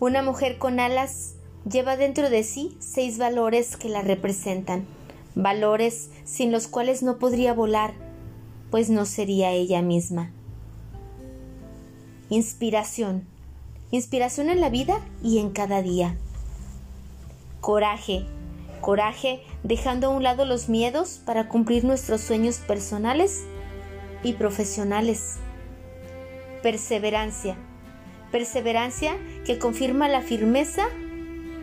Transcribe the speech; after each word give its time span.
Una 0.00 0.22
mujer 0.22 0.58
con 0.58 0.78
alas 0.78 1.34
lleva 1.68 1.96
dentro 1.96 2.30
de 2.30 2.44
sí 2.44 2.76
seis 2.78 3.18
valores 3.18 3.76
que 3.76 3.88
la 3.88 4.02
representan, 4.02 4.86
valores 5.34 6.10
sin 6.24 6.52
los 6.52 6.68
cuales 6.68 7.02
no 7.02 7.18
podría 7.18 7.52
volar, 7.52 7.94
pues 8.70 8.90
no 8.90 9.06
sería 9.06 9.50
ella 9.50 9.82
misma. 9.82 10.30
Inspiración. 12.30 13.26
Inspiración 13.90 14.50
en 14.50 14.60
la 14.60 14.70
vida 14.70 15.00
y 15.22 15.38
en 15.38 15.50
cada 15.50 15.82
día. 15.82 16.16
Coraje. 17.60 18.24
Coraje 18.80 19.42
dejando 19.64 20.06
a 20.06 20.10
un 20.10 20.22
lado 20.22 20.44
los 20.44 20.68
miedos 20.68 21.20
para 21.26 21.48
cumplir 21.48 21.84
nuestros 21.84 22.20
sueños 22.20 22.58
personales 22.58 23.44
y 24.22 24.34
profesionales. 24.34 25.38
Perseverancia. 26.62 27.56
Perseverancia 28.30 29.16
que 29.44 29.58
confirma 29.58 30.08
la 30.08 30.20
firmeza 30.20 30.84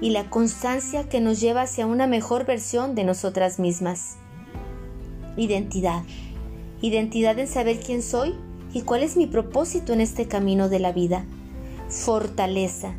y 0.01 0.09
la 0.09 0.29
constancia 0.29 1.07
que 1.07 1.21
nos 1.21 1.39
lleva 1.39 1.61
hacia 1.61 1.85
una 1.85 2.07
mejor 2.07 2.45
versión 2.45 2.95
de 2.95 3.03
nosotras 3.03 3.59
mismas. 3.59 4.17
Identidad. 5.37 6.03
Identidad 6.81 7.37
en 7.39 7.47
saber 7.47 7.79
quién 7.79 8.01
soy 8.01 8.35
y 8.73 8.81
cuál 8.81 9.03
es 9.03 9.15
mi 9.15 9.27
propósito 9.27 9.93
en 9.93 10.01
este 10.01 10.27
camino 10.27 10.69
de 10.69 10.79
la 10.79 10.91
vida. 10.91 11.25
Fortaleza. 11.89 12.93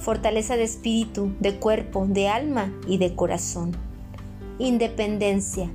Fortaleza 0.00 0.56
de 0.56 0.64
espíritu, 0.64 1.32
de 1.40 1.56
cuerpo, 1.56 2.06
de 2.08 2.28
alma 2.28 2.72
y 2.88 2.98
de 2.98 3.14
corazón. 3.14 3.76
Independencia. 4.58 5.70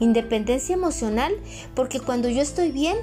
Independencia 0.00 0.74
emocional 0.74 1.32
porque 1.74 2.00
cuando 2.00 2.28
yo 2.28 2.42
estoy 2.42 2.70
bien, 2.70 2.96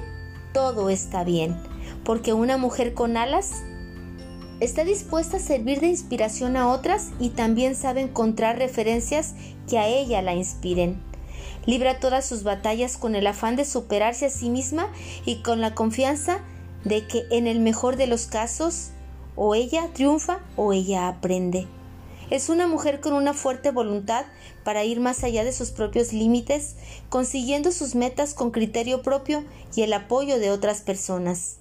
todo 0.52 0.90
está 0.90 1.24
bien. 1.24 1.56
Porque 2.04 2.32
una 2.32 2.56
mujer 2.56 2.94
con 2.94 3.16
alas 3.16 3.62
está 4.60 4.84
dispuesta 4.84 5.36
a 5.36 5.40
servir 5.40 5.80
de 5.80 5.88
inspiración 5.88 6.56
a 6.56 6.68
otras 6.68 7.10
y 7.18 7.30
también 7.30 7.74
sabe 7.74 8.00
encontrar 8.00 8.58
referencias 8.58 9.34
que 9.68 9.78
a 9.78 9.86
ella 9.86 10.22
la 10.22 10.34
inspiren. 10.34 11.00
Libra 11.66 11.98
todas 11.98 12.24
sus 12.24 12.42
batallas 12.42 12.96
con 12.96 13.14
el 13.14 13.26
afán 13.26 13.56
de 13.56 13.64
superarse 13.64 14.26
a 14.26 14.30
sí 14.30 14.50
misma 14.50 14.88
y 15.24 15.42
con 15.42 15.60
la 15.60 15.74
confianza 15.74 16.40
de 16.84 17.06
que 17.06 17.24
en 17.30 17.46
el 17.46 17.60
mejor 17.60 17.96
de 17.96 18.06
los 18.06 18.26
casos 18.26 18.90
o 19.34 19.54
ella 19.54 19.88
triunfa 19.92 20.40
o 20.56 20.72
ella 20.72 21.08
aprende. 21.08 21.66
Es 22.30 22.48
una 22.48 22.66
mujer 22.66 23.00
con 23.00 23.12
una 23.12 23.34
fuerte 23.34 23.70
voluntad 23.70 24.24
para 24.64 24.84
ir 24.84 25.00
más 25.00 25.22
allá 25.22 25.44
de 25.44 25.52
sus 25.52 25.70
propios 25.70 26.12
límites, 26.12 26.74
consiguiendo 27.08 27.70
sus 27.70 27.94
metas 27.94 28.34
con 28.34 28.50
criterio 28.50 29.02
propio 29.02 29.44
y 29.76 29.82
el 29.82 29.92
apoyo 29.92 30.38
de 30.38 30.50
otras 30.50 30.80
personas. 30.80 31.58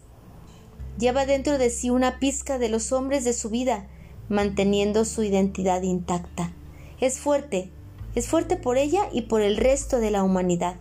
Lleva 0.98 1.26
dentro 1.26 1.58
de 1.58 1.70
sí 1.70 1.90
una 1.90 2.20
pizca 2.20 2.58
de 2.58 2.70
los 2.70 2.92
hombres 2.92 3.24
de 3.24 3.34
su 3.34 3.50
vida, 3.50 3.88
manteniendo 4.30 5.06
su 5.06 5.24
identidad 5.24 5.82
intacta. 5.82 6.54
Es 7.00 7.20
fuerte, 7.20 7.70
es 8.16 8.28
fuerte 8.28 8.56
por 8.56 8.78
ella 8.78 9.10
y 9.12 9.24
por 9.24 9.42
el 9.42 9.58
resto 9.58 10.00
de 10.00 10.12
la 10.12 10.24
humanidad. 10.24 10.76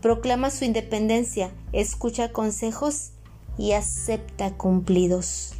Proclama 0.00 0.50
su 0.50 0.64
independencia, 0.64 1.50
escucha 1.72 2.32
consejos 2.32 3.10
y 3.58 3.72
acepta 3.72 4.56
cumplidos. 4.56 5.54